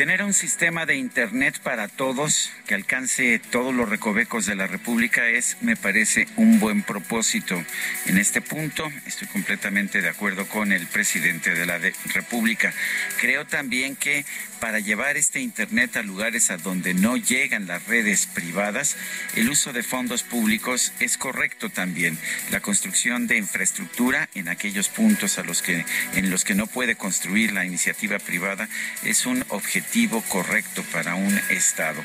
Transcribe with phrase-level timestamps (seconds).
[0.00, 5.28] Tener un sistema de Internet para todos que alcance todos los recovecos de la República
[5.28, 7.62] es, me parece, un buen propósito.
[8.06, 11.78] En este punto estoy completamente de acuerdo con el presidente de la
[12.14, 12.72] República.
[13.20, 14.24] Creo también que
[14.58, 18.96] para llevar este Internet a lugares a donde no llegan las redes privadas,
[19.36, 22.16] el uso de fondos públicos es correcto también.
[22.50, 26.96] La construcción de infraestructura en aquellos puntos a los que, en los que no puede
[26.96, 28.66] construir la iniciativa privada
[29.02, 29.89] es un objetivo
[30.28, 32.02] correcto para un Estado.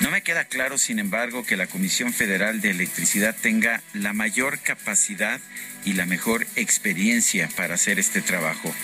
[0.00, 4.58] No me queda claro, sin embargo, que la Comisión Federal de Electricidad tenga la mayor
[4.58, 5.40] capacidad
[5.84, 8.74] y la mejor experiencia para hacer este trabajo.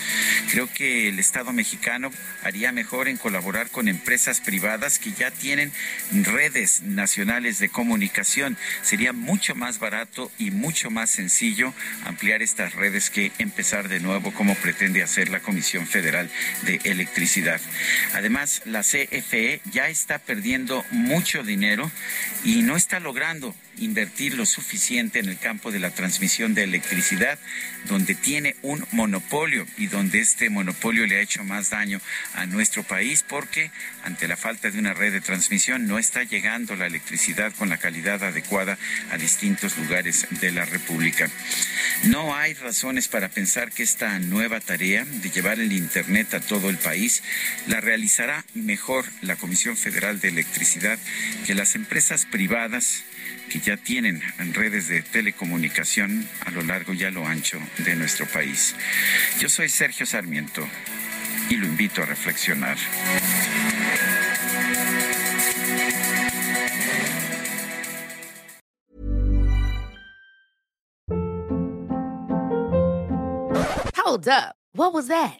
[0.51, 2.11] Creo que el Estado mexicano
[2.43, 5.71] haría mejor en colaborar con empresas privadas que ya tienen
[6.11, 8.57] redes nacionales de comunicación.
[8.81, 11.73] Sería mucho más barato y mucho más sencillo
[12.05, 16.29] ampliar estas redes que empezar de nuevo como pretende hacer la Comisión Federal
[16.63, 17.61] de Electricidad.
[18.13, 18.26] Además,
[18.65, 21.89] la CFE ya está perdiendo mucho dinero
[22.43, 27.37] y no está logrando invertir lo suficiente en el campo de la transmisión de electricidad,
[27.85, 32.01] donde tiene un monopolio y donde este monopolio le ha hecho más daño
[32.33, 33.71] a nuestro país porque
[34.03, 37.77] ante la falta de una red de transmisión no está llegando la electricidad con la
[37.77, 38.77] calidad adecuada
[39.11, 41.29] a distintos lugares de la República.
[42.05, 46.69] No hay razones para pensar que esta nueva tarea de llevar el Internet a todo
[46.69, 47.23] el país
[47.67, 47.81] la
[48.53, 50.97] mejor la Comisión Federal de Electricidad
[51.45, 53.03] que las empresas privadas
[53.49, 54.21] que ya tienen
[54.53, 58.75] redes de telecomunicación a lo largo y a lo ancho de nuestro país.
[59.39, 60.65] Yo soy Sergio Sarmiento
[61.49, 62.77] y lo invito a reflexionar.
[73.95, 74.55] Hold up.
[74.73, 75.39] What was that?